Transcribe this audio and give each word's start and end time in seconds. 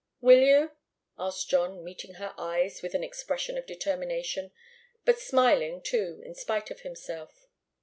"Will 0.19 0.39
you?" 0.39 0.71
asked 1.19 1.47
John, 1.51 1.83
meeting 1.83 2.15
her 2.15 2.33
eyes 2.35 2.81
with 2.81 2.95
an 2.95 3.03
expression 3.03 3.55
of 3.55 3.67
determination, 3.67 4.51
but 5.05 5.19
smiling, 5.19 5.79
too, 5.79 6.23
in 6.25 6.33
spite 6.33 6.71
of 6.71 6.79
himself. 6.79 7.45